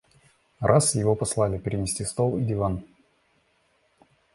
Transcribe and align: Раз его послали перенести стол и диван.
Раз 0.61 0.95
его 0.95 1.13
послали 1.15 1.59
перенести 1.59 2.03
стол 2.05 2.37
и 2.39 2.43
диван. 2.43 2.83